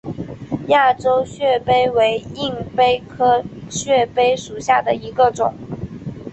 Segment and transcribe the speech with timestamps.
[0.69, 5.53] 亚洲血蜱为硬蜱科血蜱属下的一个种。